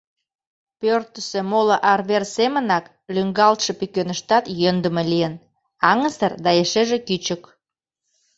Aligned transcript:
Пӧртысӧ 0.79 1.39
моло 1.51 1.77
арвер 1.91 2.23
семынак 2.35 2.85
лӱҥгалтше 3.13 3.71
пӱкеныштат 3.79 4.45
йӧндымӧ 4.61 5.03
лийын— 5.11 5.33
аҥысыр 5.89 6.33
да 6.43 6.49
эшеже 6.61 6.97
кӱчык. 7.07 7.43